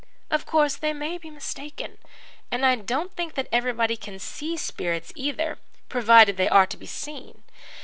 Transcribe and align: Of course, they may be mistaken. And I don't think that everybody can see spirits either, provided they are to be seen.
Of 0.31 0.47
course, 0.47 0.77
they 0.77 0.93
may 0.93 1.19
be 1.19 1.29
mistaken. 1.29 1.99
And 2.49 2.65
I 2.65 2.73
don't 2.75 3.15
think 3.15 3.35
that 3.35 3.47
everybody 3.51 3.95
can 3.95 4.17
see 4.17 4.57
spirits 4.57 5.13
either, 5.15 5.59
provided 5.89 6.37
they 6.37 6.49
are 6.49 6.65
to 6.65 6.75
be 6.77 6.87
seen. 6.87 7.43